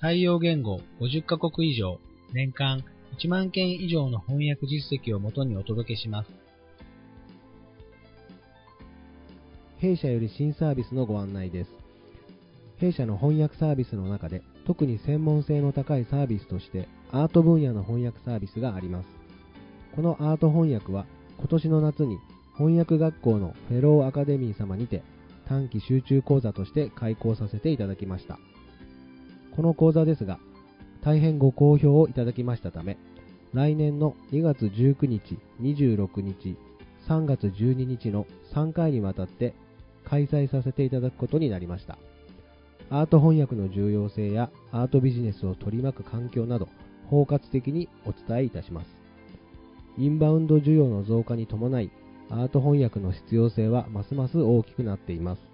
[0.00, 1.98] 対応言語50カ国以上、
[2.32, 2.82] 年間
[3.18, 6.30] 1万件以上の翻訳実績をもとにお届けします。
[9.76, 11.70] 弊社より新サービスのご案内です。
[12.78, 19.08] 弊社の翻訳サービスの中で特に専門性の高いサービスとしてアート分野の翻訳サービスがあります。
[19.94, 21.04] このアート翻訳は
[21.36, 22.16] 今年の夏に
[22.56, 25.02] 翻訳学校のフェローアカデミー様にて
[25.46, 28.38] 短期集中講座として開講させていただきました。
[29.60, 30.40] この講座ですが、
[31.02, 32.96] 大変ご好評をいただきましたため、
[33.52, 36.56] 来年の2月19日、26日、
[37.06, 39.52] 3月12日の3回にわたって
[40.02, 41.98] 開催させていただくことになりました。
[42.88, 46.66] アート翻訳の重要性やアートビジネスを取り巻く環境など
[47.10, 48.88] 包括的にお伝えいたします。
[49.98, 51.90] インバウンド需要の増加に伴い、
[52.30, 55.49] アート翻訳の必要性はますます大きくなっています。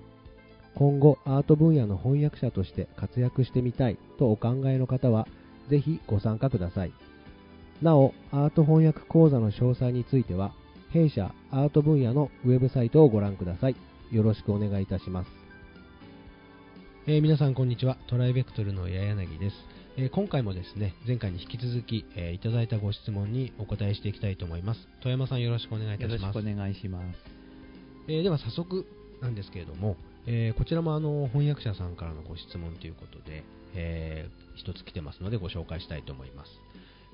[0.76, 5.26] 今後アート分野の翻訳者として活躍してみたいとお考えの方は、
[5.70, 6.92] ぜひご参加ください。
[7.80, 10.52] なお、アート翻訳講座の詳細については、
[10.90, 13.76] 弊社アート分野のウェブサイトをご覧ください。
[14.12, 15.30] よろしくお願いいたします。
[17.06, 17.96] えー、皆さんこんにちは。
[18.06, 19.56] トライベクトルの八柳です。
[19.96, 24.88] えー、今回もですね、前回に引き続き、えー、いただいたご質問にお答えしていきたいと思います。
[25.00, 26.20] 富山さんよろしくお願いいたします。
[26.20, 27.18] よろしくお願いします。
[28.08, 28.86] えでは早速
[29.22, 36.50] なんですけれども、えこちらもあの翻訳者さんからのご質問ということで、えー、一つ来てますのでご紹介したいと思います。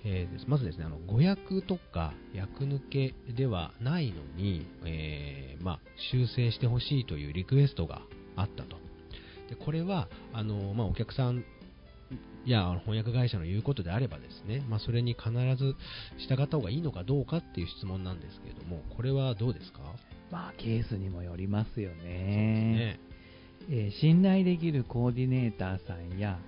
[0.05, 5.81] えー、まずですね、あの語訳とか訳抜けではないのに、えー、まあ、
[6.11, 8.03] 修正してほしいというリクエストが
[8.34, 8.77] あったと。
[9.49, 11.45] でこれはあの、まあ、お客さん
[12.45, 15.77] や翻訳会社の言うことであればですね、まあ、それに必ず
[16.19, 19.81] 従った方がいいのかどうかっていう質問なんですけれども、これはどうですか？
[20.32, 22.04] まあ、ケースにもよりますよね。
[22.04, 23.00] ね
[23.70, 26.38] えー、信頼できるコーディネーターさんや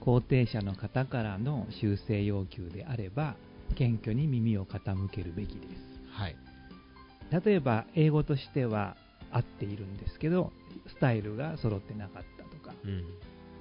[0.00, 3.34] 肯定者の方からの修正要求であれば、
[3.74, 5.82] 謙虚に耳を傾けるべきです。
[6.12, 6.36] はい、
[7.44, 8.96] 例えば、英語としては
[9.32, 10.52] 合っているんですけど、
[10.86, 13.02] スタイルが揃ってなかったとか、うん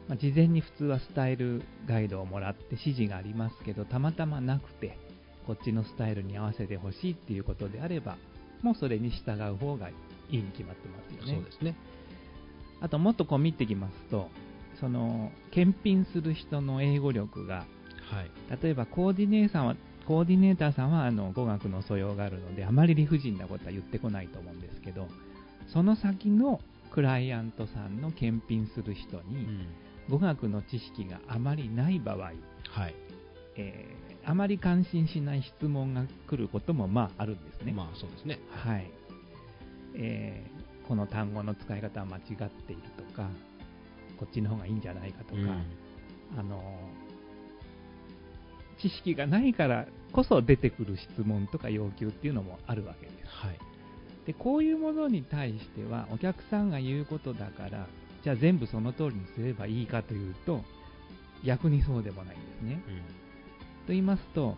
[0.07, 4.99] まあ、事前に普通はスタイルガイドをもらって指示がありますけど、たまたまなくて、
[5.47, 8.17] こっちのスタイルに合わせてほしいっていうことであれば、
[8.63, 9.93] もうそれに従う方がい
[10.29, 11.33] いに決まってますよね。
[11.35, 11.75] そうですね。
[12.81, 14.29] あと、もっとこう見てきますと、
[14.79, 17.65] その、検品する人の英語力が、
[18.09, 25.07] はい、例えばコーディネーターは、コーディネーターさんはあの語学の素養があるので、あまり理不尽なことは言ってこないと思うんですけど、
[25.67, 26.59] その先の
[26.91, 29.67] クライアントさんの検品する人に、
[30.09, 32.31] 語学の知識があまりない場合、は
[32.87, 32.95] い
[33.55, 37.71] えー、あまり関心しない質問が来ることもまああるんですね。
[37.71, 38.39] まあそうですね。
[38.49, 38.91] はい。
[39.95, 43.27] えー、この単語の使い方は間違っているとか、
[44.21, 45.65] こっちの方がいいんじゃないかとか、うん、
[46.37, 46.61] あの
[48.79, 53.17] 知識がないからこそ出てくる質問とか要求っていうのもあるわけです。
[53.25, 53.59] はい、
[54.25, 57.87] でこういうものに対してはお客さんが言うことだから
[58.23, 60.61] じゃあ全部その通りにすればいいかというと
[61.43, 62.81] 逆にそうでもないんですね。
[62.87, 63.03] うん、と
[63.89, 64.57] 言いますと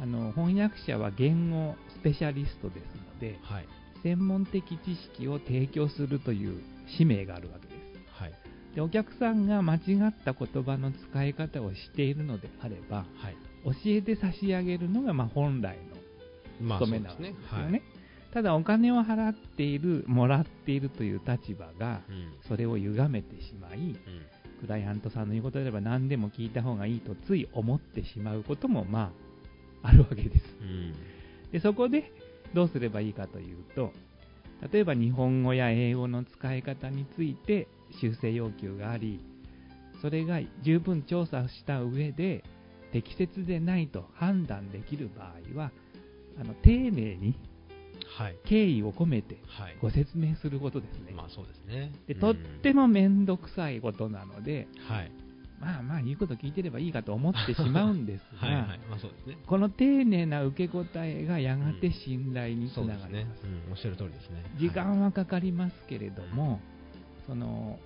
[0.00, 2.84] あの翻訳者は言語スペシャリストです
[3.14, 3.68] ので、はい、
[4.02, 6.62] 専門的知識を提供するという
[6.96, 7.76] 使命があるわけです。
[8.12, 8.32] はい、
[8.74, 9.78] でお客さんが間違
[10.08, 15.78] った言葉の使い方をしているのであれば、はい、教えて差し上げるのがまあ本来
[16.60, 17.82] の務めなわけですよね。
[18.32, 22.02] ただお金を払っている、もらっているという立場が、
[22.46, 23.96] それを歪めてしまい、うん、
[24.60, 29.12] クライアントさんの言うことであれば何でも聞いた方がいいとつい思ってしまうことも、ま
[29.82, 30.44] あ、あるわけです。
[30.60, 30.94] うん、
[31.52, 32.12] でそこで
[32.54, 33.92] どうすればいいかというと、
[34.72, 37.68] 例えば日本語や英語の使い方について
[38.00, 39.20] 修正要求があり、
[40.00, 42.44] それが十分調査した上で
[42.92, 45.70] 適切でないと判断できる場合は、
[46.40, 47.36] あの丁寧にはい、
[48.44, 49.38] 敬意を込めて
[49.80, 51.12] ご説明することですね。
[51.14, 51.92] まあそうですね。
[52.06, 55.12] でとっても面倒くさいことなので、はい、
[55.60, 58.78] まあまあ言うこと聞いてればいいかと思ってしまうんですが、 はいはい。
[58.90, 63.44] まあそうですね、この丁寧な受け答えがやがて信頼につながります。
[63.44, 63.62] うんね。
[63.66, 64.44] うん、おっしゃる通りですね。
[64.58, 66.60] 時間はかかりますけれども、
[67.26, 67.78] その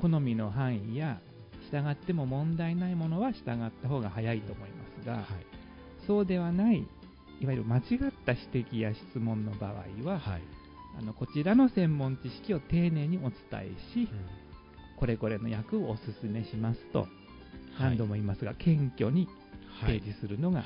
[0.00, 1.20] 好みの範囲や
[1.70, 5.24] 従っても問題ないものは従った方が早いと思いますが、はい、
[6.06, 6.86] そうではない
[7.40, 7.82] いわゆる間違っ
[8.24, 10.42] た指摘や質問の場合は、はい、
[10.98, 14.08] あのこちらの専門知識を丁寧にお伝えし、うん、
[14.96, 17.06] これこれの役をお勧めしますと
[17.78, 19.28] 何度も言いますが、謙虚に
[19.80, 20.64] 提示するのが、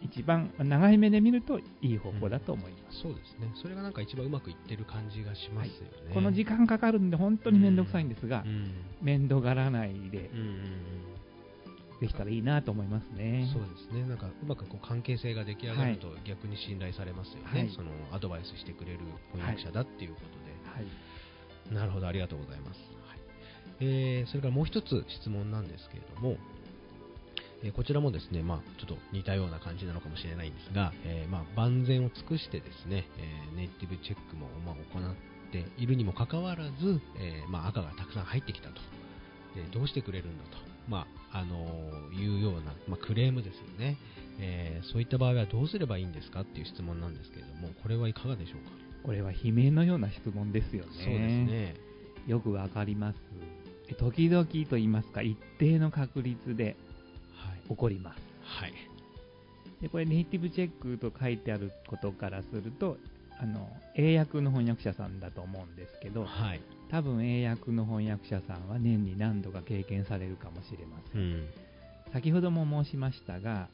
[0.00, 8.72] 一番長い目で見るといい方法だと思います、うん、そうですね、それがなんか一番うまくいってる感じがしますよね、はい、この時間かかるんで、本当に面倒くさいんですが、うん、
[9.02, 10.30] 面倒がらないで、
[12.00, 13.48] できたらいいなと思いますね。
[13.52, 14.06] そうですね。
[14.06, 17.60] なんかうまくこう関係性が出来上がると逆に信頼されますよね。
[17.60, 19.00] はい、そのアドバイスしてくれる
[19.32, 20.48] 翻訳者だっていうことで。
[20.70, 22.78] はい、なるほど、ありがとうございます。
[23.08, 23.18] はい、
[23.80, 26.36] えー、それからもう一つ質問なんですけれども、
[27.64, 35.14] えー、こちらもですね、まあ、ちょっと似たような感じなのかもしれないんですが、えー、まあ、万全を尽くしてですね、えネイティブチェックも、まあ、行っ
[35.50, 38.80] ているにもかかわらず、えまあ、赤がたくさん入ってきたと。
[39.56, 40.77] でどうしてくれるんだと。
[40.88, 43.98] まあ、あのいうような、まあ、クレームですよね、
[44.40, 48.70] えー、そういった場合はどうすればいいんですかっていう質問なんですけれども、これはいかがでしょうか？
[49.04, 50.90] これは悲鳴のような質問ですよね。
[50.92, 51.74] そうですね。
[52.26, 53.18] よくわかります。
[53.98, 56.76] 時々と言いますか、一定の確率で
[57.68, 58.20] 起こります。
[58.42, 58.72] はい。
[59.80, 62.98] でこれネイティブチェックと書いてあることからすると
[63.40, 71.48] あの英訳の翻訳者さんだと思うんですけど、はい、多分英訳の翻訳者さんは年に何度か経験されるかもしれません、うん、
[72.12, 73.68] 先ほども申しましたが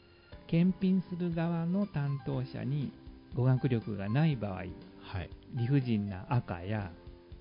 [0.46, 2.92] 検品する側の担当者に
[3.34, 6.90] 語学力がない場合、はい、理不尽な赤や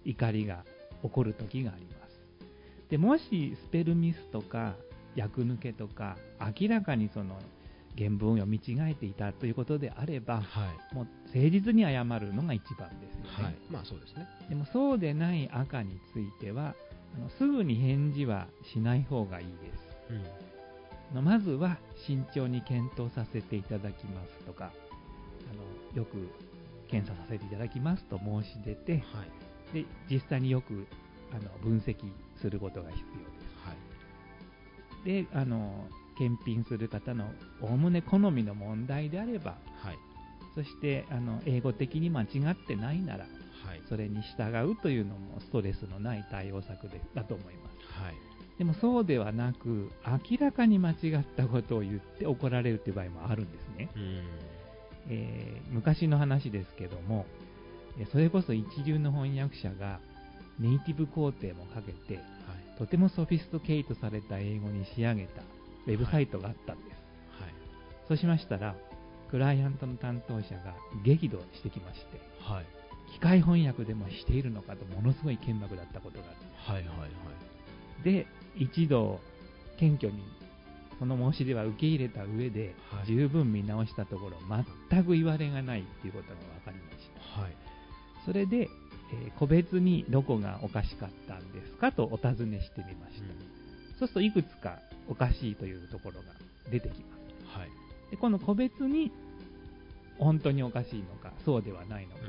[0.06, 0.64] 怒りが
[1.04, 2.20] 起こる時があります。
[2.90, 4.76] でもしスペルミスとか
[5.16, 6.18] 役抜けとか
[6.60, 7.38] 明らかにその
[7.98, 10.42] 原文を見違えていたということであれば、は
[10.92, 13.44] い、もう誠実に謝るのが一番ですよね。
[13.44, 14.28] はい、まあそうですね。
[14.50, 16.76] でもそうでない赤については、
[17.16, 19.94] あのすぐに返事はしない方がいいです。
[21.14, 24.72] うん、まずは慎重に検討させていただきますとか、
[25.52, 26.30] あのよく
[26.90, 29.24] 検査させていただきますと申し出て、は
[29.74, 30.88] い、で実際によく
[31.32, 31.96] あの分析
[32.42, 33.54] することが必要です。
[33.66, 33.74] は
[35.04, 35.88] い、であの
[36.18, 37.26] 検品する方の
[37.62, 39.98] おおむね好みの問題であれば、はい、
[40.56, 43.26] そしてあの英語的に間違ってないなら、
[43.66, 48.16] はい、それに従うというのもストレスのない対応策でだと思います、はい、
[48.58, 49.92] でもそうではなく
[50.30, 53.90] 明らかに間違ったことを言って怒られるという場合もあるんですね、
[55.10, 57.26] えー、昔の話ですけども
[58.12, 60.00] それこそ一流の翻訳者が
[60.60, 65.42] ネイティブ工程もかけて、はい、とてもソフィストケイトされた英語に仕上げた
[65.88, 66.88] ウェブサイトがあったんです。
[67.42, 67.54] はい、
[68.08, 68.76] そうしましたら、
[69.30, 72.66] クライアントの担当者が激怒してきまして、はい、
[73.14, 77.08] 機械翻訳でもしているのかとものすごい剣幕だったことがあるはいはいは
[78.02, 79.20] い、で、一度、
[79.78, 80.24] 謙虚に
[81.00, 84.38] その申し出は受け入れた上で、はい、十分見直したところ、
[84.90, 87.42] 全く言われがないということが分かりました。
[87.42, 87.56] はい、
[88.26, 88.70] それで、
[89.12, 93.24] えー、個別にどこがおかしかったんですかとお尋ねしてみました。
[93.24, 93.53] うん、
[94.04, 96.34] そうするといくつかおかしいというところが
[96.70, 97.18] 出てきま
[97.54, 97.58] す。
[97.58, 97.70] はい、
[98.12, 99.12] でこの個別に
[100.18, 102.22] 本当におかしいのか、そうではないのか、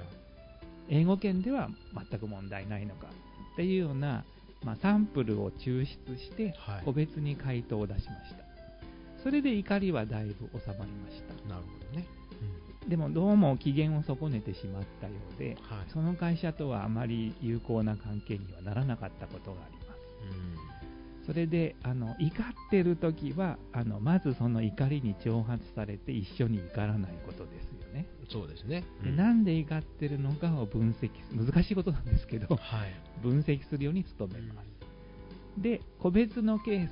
[0.89, 1.69] うん、英語圏では
[2.11, 3.09] 全く問題ないのか
[3.55, 4.25] っていうような、
[4.63, 6.55] まあ、サンプルを抽出して、
[6.85, 8.45] 個別に回答を出しました。
[9.23, 11.49] それで怒りはだいぶ収まりました。
[11.49, 12.07] なるほどね。
[12.83, 19.99] うん、でもどうも機嫌を損ねてしまったようで、はい、その会社とはあまり有効な関係にはならなかったことがあります。
[20.59, 20.74] うん
[21.27, 28.07] それであの怒ってる時はあのまずその怒りに挑発されて一緒に怒らないことですよね。
[28.31, 34.67] そうですね、うん、でなんで怒ってるのかを分析難しいことなんですけど、はい、分析するように努めます。
[35.57, 36.91] うん、で個別のケース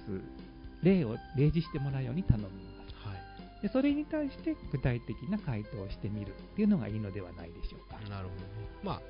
[0.82, 2.50] 例を例示してもらうように頼みま
[2.88, 2.94] す。
[3.06, 7.98] はい、でそれに対して具体的な回答をしてみるっていうのがいいのではないでしょうか。
[8.08, 8.46] なるほどね。
[8.82, 9.02] まあ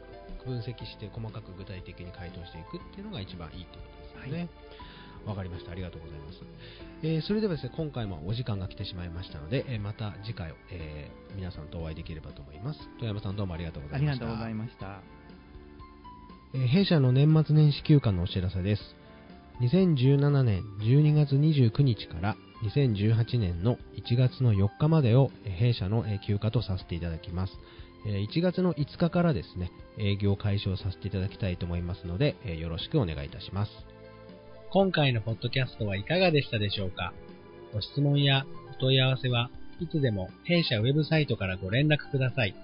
[0.44, 3.82] 分析して細かく具体的に回答していくっていうのが一番いいってこ
[4.14, 4.38] とですよね。
[4.40, 4.48] はい
[5.26, 5.72] わかりました。
[5.72, 6.40] ありがとうございます。
[7.02, 12.80] えー、それではですね、今回もお時間が来てしまいましたので、えー、また次回、えー、皆さんとお会いできればと思います。
[12.98, 14.24] 富山さんどうもありがとうございました。
[14.26, 15.00] ありがとうございました。
[16.54, 18.82] え弊社の年末年始休暇のお知らせです。
[19.60, 27.52] 2017年12月29日から2018年の1月の4日までを弊社の休暇とさせていただきます。
[28.04, 33.70] 1月の5日からですね、営業開始をさせていただきたいと思いますので、よろしくお願いいたします。
[34.72, 37.12] 今回のポッドキャストはいかがでしたでしょうか？
[37.74, 39.50] ご質問やお問い合わせは
[39.80, 42.54] いつでも弊社ウェブサイトからご連絡ください。